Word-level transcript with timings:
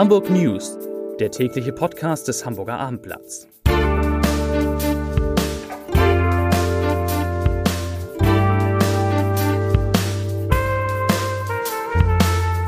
Hamburg 0.00 0.30
News, 0.30 0.78
der 1.18 1.30
tägliche 1.30 1.74
Podcast 1.74 2.26
des 2.26 2.46
Hamburger 2.46 2.80
Abendblatts. 2.80 3.46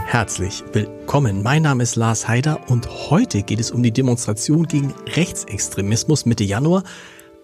Herzlich 0.04 0.62
willkommen. 0.74 1.42
Mein 1.42 1.62
Name 1.62 1.84
ist 1.84 1.96
Lars 1.96 2.28
Haider 2.28 2.68
und 2.68 2.86
heute 3.08 3.42
geht 3.42 3.60
es 3.60 3.70
um 3.70 3.82
die 3.82 3.92
Demonstration 3.92 4.66
gegen 4.66 4.92
Rechtsextremismus 5.16 6.26
Mitte 6.26 6.44
Januar, 6.44 6.84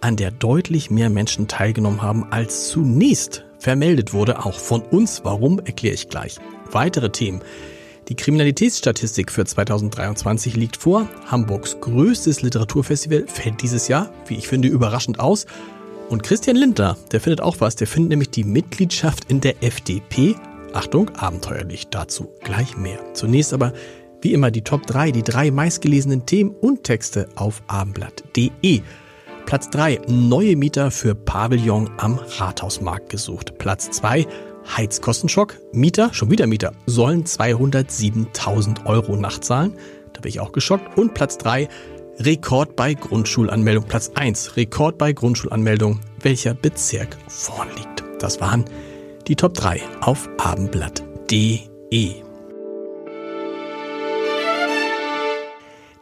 an 0.02 0.16
der 0.16 0.32
deutlich 0.32 0.90
mehr 0.90 1.08
Menschen 1.08 1.48
teilgenommen 1.48 2.02
haben, 2.02 2.30
als 2.30 2.68
zunächst 2.68 3.46
vermeldet 3.58 4.12
wurde. 4.12 4.44
Auch 4.44 4.58
von 4.58 4.82
uns. 4.82 5.24
Warum, 5.24 5.60
erkläre 5.60 5.94
ich 5.94 6.10
gleich. 6.10 6.36
Weitere 6.70 7.08
Themen. 7.08 7.40
Die 8.08 8.14
Kriminalitätsstatistik 8.14 9.30
für 9.30 9.44
2023 9.44 10.56
liegt 10.56 10.78
vor. 10.78 11.08
Hamburgs 11.26 11.78
größtes 11.78 12.40
Literaturfestival 12.40 13.26
fällt 13.26 13.60
dieses 13.60 13.86
Jahr, 13.88 14.10
wie 14.26 14.36
ich 14.36 14.48
finde, 14.48 14.68
überraschend 14.68 15.20
aus. 15.20 15.44
Und 16.08 16.22
Christian 16.22 16.56
Lindner, 16.56 16.96
der 17.12 17.20
findet 17.20 17.42
auch 17.42 17.56
was. 17.60 17.76
Der 17.76 17.86
findet 17.86 18.10
nämlich 18.10 18.30
die 18.30 18.44
Mitgliedschaft 18.44 19.30
in 19.30 19.42
der 19.42 19.62
FDP 19.62 20.36
Achtung, 20.72 21.10
abenteuerlich, 21.16 21.88
dazu 21.88 22.28
gleich 22.42 22.76
mehr. 22.76 22.98
Zunächst 23.14 23.52
aber 23.52 23.72
wie 24.22 24.32
immer 24.32 24.50
die 24.50 24.62
Top 24.62 24.86
3, 24.86 25.10
die 25.10 25.22
drei 25.22 25.50
meistgelesenen 25.50 26.24
Themen 26.24 26.50
und 26.50 26.84
Texte 26.84 27.28
auf 27.36 27.62
abendblatt.de. 27.66 28.80
Platz 29.46 29.70
3, 29.70 30.00
neue 30.08 30.56
Mieter 30.56 30.90
für 30.90 31.14
Pavillon 31.14 31.90
am 31.98 32.18
Rathausmarkt 32.18 33.08
gesucht. 33.08 33.56
Platz 33.58 33.90
2, 33.90 34.26
Heizkostenschock. 34.76 35.58
Mieter, 35.72 36.12
schon 36.12 36.30
wieder 36.30 36.46
Mieter, 36.46 36.72
sollen 36.86 37.24
207.000 37.24 38.86
Euro 38.86 39.16
nachzahlen. 39.16 39.74
Da 40.12 40.20
bin 40.20 40.30
ich 40.30 40.40
auch 40.40 40.52
geschockt. 40.52 40.98
Und 40.98 41.14
Platz 41.14 41.38
3, 41.38 41.68
Rekord 42.18 42.76
bei 42.76 42.94
Grundschulanmeldung. 42.94 43.84
Platz 43.84 44.10
1, 44.14 44.56
Rekord 44.56 44.98
bei 44.98 45.12
Grundschulanmeldung. 45.12 46.00
Welcher 46.20 46.54
Bezirk 46.54 47.16
vorn 47.28 47.68
liegt. 47.76 48.04
Das 48.20 48.40
waren 48.40 48.64
die 49.26 49.36
Top 49.36 49.54
3 49.54 49.80
auf 50.00 50.28
abendblatt.de. 50.38 52.27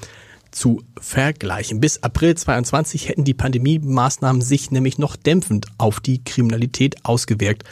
zu 0.52 0.83
vergleichen. 0.99 1.80
Bis 1.80 2.03
April 2.03 2.35
22 2.35 3.09
hätten 3.09 3.23
die 3.23 3.33
Pandemie-Maßnahmen 3.33 4.41
sich 4.41 4.71
nämlich 4.71 4.97
noch 4.97 5.16
dämpfend 5.16 5.67
auf 5.77 5.99
die 5.99 6.23
Kriminalität 6.23 7.05
ausgewirkt. 7.05 7.63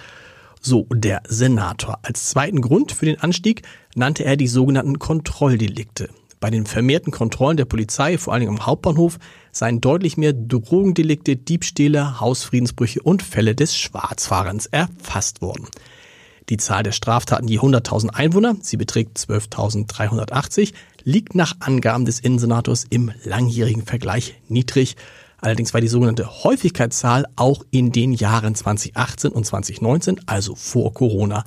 So 0.61 0.87
der 0.91 1.21
Senator. 1.27 1.99
Als 2.01 2.29
zweiten 2.29 2.61
Grund 2.61 2.91
für 2.91 3.05
den 3.05 3.19
Anstieg 3.21 3.61
nannte 3.95 4.25
er 4.25 4.35
die 4.35 4.47
sogenannten 4.47 4.99
Kontrolldelikte. 4.99 6.09
Bei 6.39 6.49
den 6.49 6.65
vermehrten 6.65 7.11
Kontrollen 7.11 7.57
der 7.57 7.65
Polizei, 7.65 8.17
vor 8.17 8.33
allem 8.33 8.47
am 8.47 8.65
Hauptbahnhof, 8.65 9.19
seien 9.51 9.81
deutlich 9.81 10.15
mehr 10.15 10.31
Drogendelikte, 10.31 11.35
Diebstähle, 11.35 12.19
Hausfriedensbrüche 12.21 13.01
und 13.01 13.23
Fälle 13.23 13.55
des 13.55 13.75
Schwarzfahrens 13.75 14.67
erfasst 14.67 15.41
worden. 15.41 15.67
Die 16.49 16.57
Zahl 16.57 16.83
der 16.83 16.93
Straftaten 16.93 17.47
je 17.47 17.59
100.000 17.59 18.09
Einwohner, 18.09 18.55
sie 18.61 18.77
beträgt 18.77 19.17
12.380, 19.17 20.73
liegt 21.03 21.35
nach 21.35 21.55
Angaben 21.59 22.05
des 22.05 22.19
Innensenators 22.19 22.85
im 22.89 23.11
langjährigen 23.23 23.85
Vergleich 23.85 24.41
niedrig. 24.47 24.95
Allerdings 25.41 25.73
war 25.73 25.81
die 25.81 25.87
sogenannte 25.87 26.43
Häufigkeitszahl 26.43 27.25
auch 27.35 27.63
in 27.71 27.91
den 27.91 28.13
Jahren 28.13 28.53
2018 28.55 29.31
und 29.31 29.45
2019, 29.45 30.21
also 30.25 30.55
vor 30.55 30.93
Corona, 30.93 31.43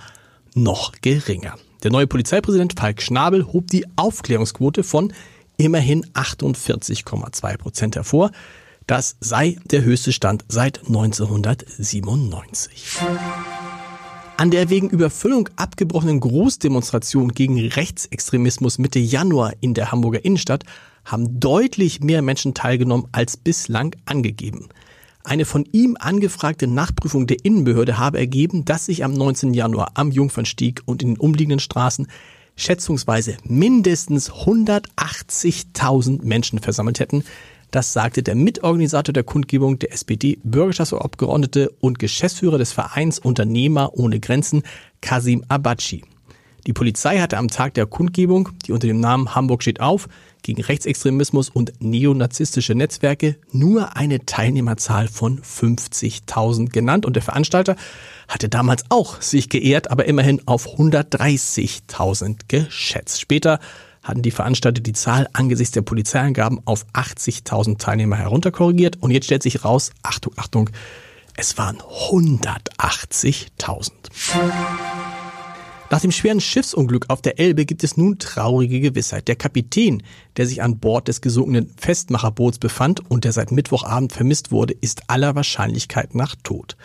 noch 0.55 0.93
geringer. 1.01 1.57
Der 1.83 1.91
neue 1.91 2.07
Polizeipräsident 2.07 2.79
Falk 2.79 3.03
Schnabel 3.03 3.53
hob 3.53 3.67
die 3.69 3.85
Aufklärungsquote 3.97 4.85
von 4.85 5.13
immerhin 5.57 6.07
48,2 6.15 7.57
Prozent 7.57 7.97
hervor. 7.97 8.31
Das 8.87 9.17
sei 9.21 9.57
der 9.71 9.83
höchste 9.83 10.13
Stand 10.13 10.45
seit 10.49 10.87
1997. 10.87 12.99
An 14.37 14.51
der 14.51 14.71
wegen 14.71 14.89
Überfüllung 14.89 15.49
abgebrochenen 15.57 16.19
Großdemonstration 16.19 17.33
gegen 17.33 17.59
Rechtsextremismus 17.59 18.79
Mitte 18.79 18.99
Januar 18.99 19.53
in 19.61 19.75
der 19.75 19.93
Hamburger 19.93 20.25
Innenstadt 20.25 20.65
haben 21.05 21.39
deutlich 21.39 22.01
mehr 22.01 22.23
Menschen 22.23 22.55
teilgenommen 22.55 23.07
als 23.13 23.37
bislang 23.37 23.95
angegeben. 24.05 24.69
Eine 25.25 25.45
von 25.45 25.65
ihm 25.71 25.97
angefragte 26.01 26.67
Nachprüfung 26.67 27.27
der 27.27 27.45
Innenbehörde 27.45 27.99
habe 27.99 28.19
ergeben, 28.19 28.65
dass 28.65 28.87
sich 28.87 29.05
am 29.05 29.13
19. 29.13 29.55
Januar 29.55 29.93
am 29.95 30.11
Jungfernstieg 30.11 30.83
und 30.87 31.03
in 31.03 31.15
den 31.15 31.21
umliegenden 31.21 31.61
Straßen 31.61 32.09
schätzungsweise 32.57 33.37
mindestens 33.45 34.31
180.000 34.31 36.25
Menschen 36.25 36.59
versammelt 36.59 37.01
hätten, 37.01 37.25
das 37.73 37.93
sagte 37.93 38.23
der 38.23 38.37
Mitorganisator 38.37 39.13
der 39.13 39.25
Kundgebung, 39.25 39.79
der 39.79 39.93
SPD-Bürgerschaftsabgeordnete 39.93 41.71
und 41.81 41.99
Geschäftsführer 41.99 42.59
des 42.59 42.71
Vereins 42.71 43.19
Unternehmer 43.19 43.95
ohne 43.95 44.21
Grenzen, 44.21 44.63
Kasim 45.01 45.45
Abachi. 45.49 46.05
Die 46.67 46.73
Polizei 46.73 47.19
hatte 47.19 47.39
am 47.39 47.49
Tag 47.49 47.75
der 47.75 47.87
Kundgebung, 47.87 48.51
die 48.67 48.73
unter 48.73 48.87
dem 48.87 49.01
Namen 49.01 49.35
Hamburg 49.35 49.63
steht 49.63 49.81
auf, 49.81 50.09
gegen 50.43 50.63
Rechtsextremismus 50.63 51.49
und 51.49 51.73
neonazistische 51.81 52.75
Netzwerke 52.75 53.37
nur 53.51 53.97
eine 53.97 54.27
Teilnehmerzahl 54.27 55.09
von 55.09 55.41
50.000 55.41 56.71
genannt 56.71 57.07
und 57.07 57.17
der 57.17 57.23
Veranstalter 57.23 57.77
hatte 58.29 58.49
damals 58.49 58.85
auch 58.91 59.21
sich 59.21 59.49
geehrt, 59.49 59.91
aber 59.91 60.05
immerhin 60.05 60.47
auf 60.47 60.69
130.000 60.79 62.41
geschätzt. 62.49 63.21
Später 63.21 63.59
hatten 64.03 64.23
die 64.23 64.31
Veranstalter 64.31 64.81
die 64.81 64.93
Zahl 64.93 65.29
angesichts 65.33 65.73
der 65.73 65.83
Polizeiangaben 65.83 66.61
auf 66.65 66.87
80.000 66.93 67.79
Teilnehmer 67.79 68.17
herunterkorrigiert 68.17 68.97
und 69.01 69.11
jetzt 69.11 69.27
stellt 69.27 69.43
sich 69.43 69.65
raus, 69.65 69.91
Achtung, 70.03 70.33
Achtung, 70.37 70.71
es 71.37 71.57
waren 71.57 71.79
180.000. 71.79 73.91
Nach 75.91 76.01
dem 76.01 76.11
schweren 76.11 76.41
Schiffsunglück 76.41 77.11
auf 77.11 77.21
der 77.21 77.39
Elbe 77.39 77.67
gibt 77.67 77.85
es 77.85 77.99
nun 77.99 78.19
traurige 78.19 78.81
Gewissheit. 78.81 79.29
Der 79.29 79.37
Kapitän, 79.37 80.03
der 80.39 80.47
sich 80.47 80.63
an 80.63 80.79
Bord 80.79 81.07
des 81.07 81.21
gesunkenen 81.21 81.71
Festmacherboots 81.77 82.59
befand 82.59 83.11
und 83.11 83.25
der 83.25 83.33
seit 83.33 83.53
Mittwochabend 83.53 84.15
vermisst 84.15 84.53
wurde, 84.53 84.73
ist 84.73 85.03
aller 85.09 85.35
Wahrscheinlichkeit 85.35 86.15
nach 86.15 86.35
tot. 86.43 86.79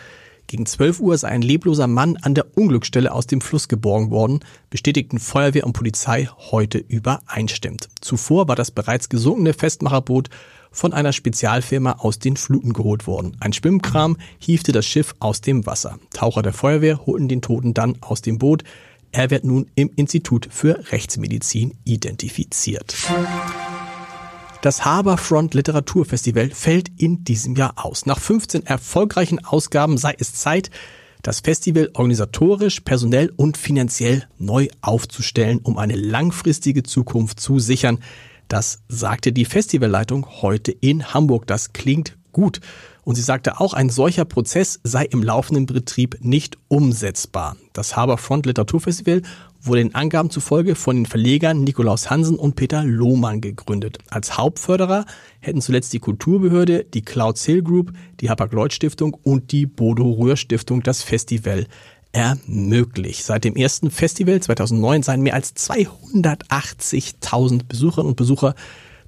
Gegen 0.48 0.64
12 0.64 1.00
Uhr 1.00 1.18
sei 1.18 1.28
ein 1.28 1.42
lebloser 1.42 1.86
Mann 1.86 2.16
an 2.16 2.34
der 2.34 2.56
Unglücksstelle 2.56 3.12
aus 3.12 3.26
dem 3.26 3.42
Fluss 3.42 3.68
geborgen 3.68 4.10
worden, 4.10 4.40
bestätigten 4.70 5.18
Feuerwehr 5.18 5.66
und 5.66 5.74
Polizei 5.74 6.26
heute 6.50 6.78
übereinstimmt. 6.78 7.90
Zuvor 8.00 8.48
war 8.48 8.56
das 8.56 8.70
bereits 8.70 9.10
gesunkene 9.10 9.52
Festmacherboot 9.52 10.30
von 10.72 10.94
einer 10.94 11.12
Spezialfirma 11.12 11.96
aus 11.98 12.18
den 12.18 12.38
Fluten 12.38 12.72
geholt 12.72 13.06
worden. 13.06 13.36
Ein 13.40 13.52
Schwimmkram 13.52 14.16
hiefte 14.38 14.72
das 14.72 14.86
Schiff 14.86 15.14
aus 15.20 15.42
dem 15.42 15.66
Wasser. 15.66 15.98
Taucher 16.14 16.40
der 16.40 16.54
Feuerwehr 16.54 17.04
holten 17.04 17.28
den 17.28 17.42
Toten 17.42 17.74
dann 17.74 17.98
aus 18.00 18.22
dem 18.22 18.38
Boot. 18.38 18.64
Er 19.12 19.30
wird 19.30 19.44
nun 19.44 19.66
im 19.74 19.90
Institut 19.96 20.48
für 20.50 20.92
Rechtsmedizin 20.92 21.76
identifiziert. 21.84 22.96
Das 24.60 24.84
Harbourfront 24.84 25.54
Literaturfestival 25.54 26.50
fällt 26.50 26.88
in 27.00 27.22
diesem 27.22 27.54
Jahr 27.54 27.74
aus. 27.76 28.06
Nach 28.06 28.18
15 28.18 28.66
erfolgreichen 28.66 29.44
Ausgaben 29.44 29.98
sei 29.98 30.16
es 30.18 30.34
Zeit, 30.34 30.70
das 31.22 31.38
Festival 31.40 31.90
organisatorisch, 31.94 32.80
personell 32.80 33.32
und 33.36 33.56
finanziell 33.56 34.26
neu 34.36 34.66
aufzustellen, 34.80 35.60
um 35.62 35.78
eine 35.78 35.94
langfristige 35.94 36.82
Zukunft 36.82 37.38
zu 37.38 37.60
sichern. 37.60 38.00
Das 38.48 38.82
sagte 38.88 39.32
die 39.32 39.44
Festivalleitung 39.44 40.26
heute 40.42 40.72
in 40.72 41.14
Hamburg. 41.14 41.46
Das 41.46 41.72
klingt 41.72 42.18
gut. 42.32 42.60
Und 43.08 43.14
sie 43.14 43.22
sagte 43.22 43.58
auch, 43.58 43.72
ein 43.72 43.88
solcher 43.88 44.26
Prozess 44.26 44.80
sei 44.84 45.06
im 45.06 45.22
laufenden 45.22 45.64
Betrieb 45.64 46.18
nicht 46.20 46.58
umsetzbar. 46.68 47.56
Das 47.72 47.96
Harbourfront 47.96 48.44
Literaturfestival 48.44 49.22
wurde 49.62 49.80
den 49.80 49.94
Angaben 49.94 50.28
zufolge 50.28 50.74
von 50.74 50.96
den 50.96 51.06
Verlegern 51.06 51.64
Nikolaus 51.64 52.10
Hansen 52.10 52.36
und 52.36 52.54
Peter 52.54 52.84
Lohmann 52.84 53.40
gegründet. 53.40 53.96
Als 54.10 54.36
Hauptförderer 54.36 55.06
hätten 55.40 55.62
zuletzt 55.62 55.94
die 55.94 56.00
Kulturbehörde, 56.00 56.84
die 56.84 57.00
Clouds 57.00 57.46
Hill 57.46 57.62
Group, 57.62 57.94
die 58.20 58.28
Hapag-Lloyd-Stiftung 58.28 59.16
und 59.22 59.52
die 59.52 59.64
Bodo-Röhr-Stiftung 59.64 60.82
das 60.82 61.02
Festival 61.02 61.66
ermöglicht. 62.12 63.24
Seit 63.24 63.44
dem 63.44 63.56
ersten 63.56 63.90
Festival 63.90 64.40
2009 64.40 65.02
seien 65.02 65.22
mehr 65.22 65.32
als 65.32 65.56
280.000 65.56 67.62
Besucherinnen 67.66 68.10
und 68.10 68.16
Besucher 68.16 68.54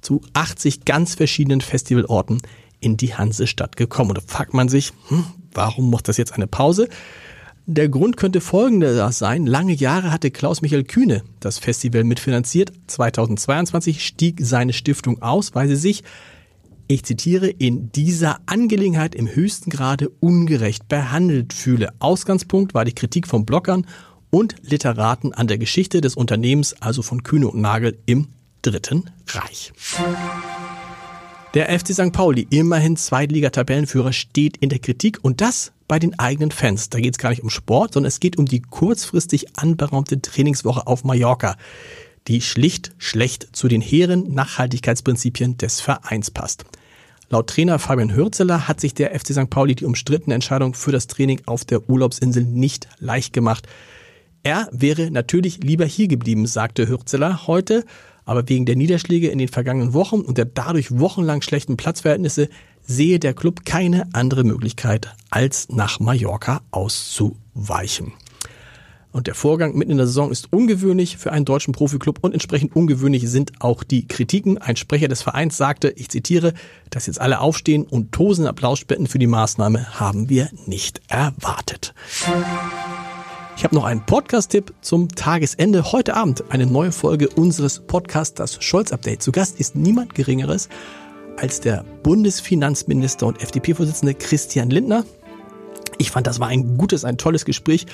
zu 0.01 0.21
80 0.33 0.85
ganz 0.85 1.13
verschiedenen 1.13 1.61
Festivalorten 1.61 2.41
in 2.81 2.97
die 2.97 3.15
Hansestadt 3.15 3.77
gekommen. 3.77 4.11
Und 4.11 4.17
da 4.17 4.23
fragt 4.25 4.53
man 4.53 4.67
sich, 4.67 4.91
hm, 5.07 5.23
warum 5.53 5.89
muss 5.89 6.03
das 6.03 6.17
jetzt 6.17 6.33
eine 6.33 6.47
Pause? 6.47 6.89
Der 7.67 7.87
Grund 7.89 8.17
könnte 8.17 8.41
folgender 8.41 9.11
sein. 9.11 9.45
Lange 9.45 9.73
Jahre 9.73 10.11
hatte 10.11 10.31
Klaus-Michael 10.31 10.83
Kühne 10.83 11.23
das 11.39 11.59
Festival 11.59 12.03
mitfinanziert. 12.03 12.73
2022 12.87 14.03
stieg 14.03 14.39
seine 14.41 14.73
Stiftung 14.73 15.21
aus, 15.21 15.53
weil 15.55 15.67
sie 15.67 15.75
sich, 15.75 16.03
ich 16.87 17.03
zitiere, 17.03 17.47
in 17.47 17.91
dieser 17.91 18.39
Angelegenheit 18.47 19.15
im 19.15 19.33
höchsten 19.33 19.69
Grade 19.69 20.09
ungerecht 20.19 20.89
behandelt 20.89 21.53
fühle. 21.53 21.93
Ausgangspunkt 21.99 22.73
war 22.73 22.83
die 22.83 22.95
Kritik 22.95 23.27
von 23.27 23.45
Blockern 23.45 23.85
und 24.31 24.55
Literaten 24.63 25.33
an 25.33 25.47
der 25.47 25.57
Geschichte 25.57 26.01
des 26.01 26.15
Unternehmens, 26.15 26.75
also 26.81 27.03
von 27.03 27.21
Kühne 27.23 27.47
und 27.47 27.61
Nagel 27.61 27.99
im 28.05 28.29
Dritten 28.63 29.09
Reich. 29.27 29.71
Der 31.53 31.67
FC 31.77 31.93
St. 31.93 32.13
Pauli, 32.13 32.47
immerhin 32.49 32.95
Zweitliga-Tabellenführer, 32.95 34.13
steht 34.13 34.55
in 34.57 34.69
der 34.69 34.79
Kritik 34.79 35.19
und 35.21 35.41
das 35.41 35.73
bei 35.89 35.99
den 35.99 36.17
eigenen 36.17 36.49
Fans. 36.49 36.89
Da 36.89 37.01
geht 37.01 37.15
es 37.15 37.17
gar 37.17 37.31
nicht 37.31 37.43
um 37.43 37.49
Sport, 37.49 37.93
sondern 37.93 38.07
es 38.07 38.21
geht 38.21 38.37
um 38.37 38.45
die 38.45 38.61
kurzfristig 38.61 39.57
anberaumte 39.57 40.21
Trainingswoche 40.21 40.87
auf 40.87 41.03
Mallorca, 41.03 41.57
die 42.29 42.39
schlicht 42.39 42.93
schlecht 42.99 43.49
zu 43.51 43.67
den 43.67 43.81
hehren 43.81 44.33
Nachhaltigkeitsprinzipien 44.33 45.57
des 45.57 45.81
Vereins 45.81 46.31
passt. 46.31 46.63
Laut 47.29 47.47
Trainer 47.47 47.79
Fabian 47.79 48.15
Hürzeler 48.15 48.69
hat 48.69 48.79
sich 48.79 48.93
der 48.93 49.09
FC 49.19 49.33
St. 49.33 49.49
Pauli 49.49 49.75
die 49.75 49.85
umstrittene 49.85 50.35
Entscheidung 50.35 50.73
für 50.73 50.93
das 50.93 51.07
Training 51.07 51.41
auf 51.47 51.65
der 51.65 51.89
Urlaubsinsel 51.89 52.45
nicht 52.45 52.87
leicht 52.99 53.33
gemacht. 53.33 53.67
Er 54.43 54.69
wäre 54.71 55.11
natürlich 55.11 55.61
lieber 55.61 55.85
hier 55.85 56.07
geblieben, 56.07 56.45
sagte 56.45 56.87
Hürzeler 56.87 57.45
heute, 57.45 57.83
aber 58.31 58.47
wegen 58.47 58.65
der 58.65 58.77
Niederschläge 58.77 59.27
in 59.27 59.39
den 59.39 59.49
vergangenen 59.49 59.93
Wochen 59.93 60.21
und 60.21 60.37
der 60.37 60.45
dadurch 60.45 60.97
wochenlang 60.97 61.41
schlechten 61.41 61.75
Platzverhältnisse 61.75 62.47
sehe 62.81 63.19
der 63.19 63.33
Club 63.33 63.65
keine 63.65 64.07
andere 64.13 64.45
Möglichkeit, 64.45 65.13
als 65.29 65.67
nach 65.67 65.99
Mallorca 65.99 66.61
auszuweichen. 66.71 68.13
Und 69.11 69.27
der 69.27 69.35
Vorgang 69.35 69.75
mitten 69.75 69.91
in 69.91 69.97
der 69.97 70.07
Saison 70.07 70.31
ist 70.31 70.53
ungewöhnlich 70.53 71.17
für 71.17 71.33
einen 71.33 71.43
deutschen 71.43 71.73
Profiklub 71.73 72.19
und 72.21 72.31
entsprechend 72.31 72.73
ungewöhnlich 72.73 73.29
sind 73.29 73.51
auch 73.59 73.83
die 73.83 74.07
Kritiken. 74.07 74.57
Ein 74.57 74.77
Sprecher 74.77 75.09
des 75.09 75.21
Vereins 75.21 75.57
sagte, 75.57 75.89
ich 75.97 76.07
zitiere, 76.07 76.53
dass 76.89 77.07
jetzt 77.07 77.19
alle 77.19 77.41
aufstehen 77.41 77.83
und 77.83 78.13
tosende 78.13 78.49
Applaus 78.49 78.79
spenden 78.79 79.07
für 79.07 79.19
die 79.19 79.27
Maßnahme 79.27 79.99
haben 79.99 80.29
wir 80.29 80.47
nicht 80.65 81.01
erwartet. 81.09 81.93
Ich 83.61 83.63
habe 83.63 83.75
noch 83.75 83.83
einen 83.83 84.03
Podcast-Tipp 84.03 84.73
zum 84.81 85.07
Tagesende. 85.09 85.91
Heute 85.91 86.15
Abend 86.15 86.43
eine 86.49 86.65
neue 86.65 86.91
Folge 86.91 87.29
unseres 87.29 87.79
Podcasts, 87.79 88.33
das 88.33 88.55
Scholz-Update. 88.55 89.21
Zu 89.21 89.31
Gast 89.31 89.59
ist 89.59 89.75
niemand 89.75 90.15
Geringeres 90.15 90.67
als 91.37 91.59
der 91.59 91.85
Bundesfinanzminister 92.01 93.27
und 93.27 93.39
FDP-Vorsitzende 93.39 94.15
Christian 94.15 94.71
Lindner. 94.71 95.05
Ich 95.99 96.09
fand, 96.09 96.25
das 96.25 96.39
war 96.39 96.47
ein 96.47 96.75
gutes, 96.75 97.05
ein 97.05 97.19
tolles 97.19 97.45
Gespräch. 97.45 97.85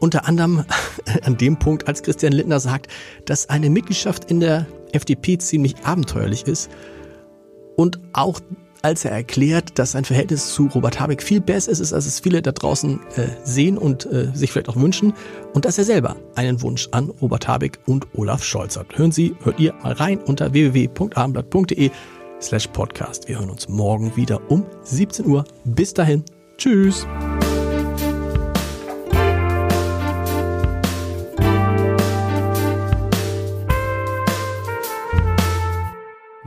Unter 0.00 0.26
anderem 0.26 0.64
an 1.22 1.36
dem 1.36 1.60
Punkt, 1.60 1.86
als 1.86 2.02
Christian 2.02 2.32
Lindner 2.32 2.58
sagt, 2.58 2.88
dass 3.24 3.48
eine 3.48 3.70
Mitgliedschaft 3.70 4.28
in 4.28 4.40
der 4.40 4.66
FDP 4.90 5.38
ziemlich 5.38 5.76
abenteuerlich 5.84 6.48
ist 6.48 6.72
und 7.76 8.00
auch 8.14 8.40
als 8.82 9.04
er 9.04 9.12
erklärt, 9.12 9.78
dass 9.78 9.92
sein 9.92 10.04
Verhältnis 10.04 10.52
zu 10.52 10.66
Robert 10.74 11.00
Habeck 11.00 11.22
viel 11.22 11.40
besser 11.40 11.72
ist, 11.72 11.92
als 11.92 12.06
es 12.06 12.20
viele 12.20 12.42
da 12.42 12.52
draußen 12.52 13.00
äh, 13.16 13.28
sehen 13.44 13.78
und 13.78 14.06
äh, 14.06 14.30
sich 14.34 14.52
vielleicht 14.52 14.68
auch 14.68 14.76
wünschen 14.76 15.12
und 15.54 15.64
dass 15.64 15.78
er 15.78 15.84
selber 15.84 16.16
einen 16.34 16.62
Wunsch 16.62 16.88
an 16.92 17.10
Robert 17.20 17.48
Habeck 17.48 17.78
und 17.86 18.06
Olaf 18.14 18.44
Scholz 18.44 18.76
hat. 18.76 18.96
Hören 18.96 19.12
Sie, 19.12 19.34
hört 19.42 19.58
ihr 19.60 19.74
mal 19.82 19.92
rein 19.92 20.18
unter 20.18 20.52
www.abendblatt.de 20.52 21.90
slash 22.40 22.68
podcast. 22.68 23.28
Wir 23.28 23.38
hören 23.38 23.50
uns 23.50 23.68
morgen 23.68 24.16
wieder 24.16 24.40
um 24.50 24.64
17 24.82 25.26
Uhr. 25.26 25.44
Bis 25.64 25.94
dahin. 25.94 26.24
Tschüss. 26.56 27.06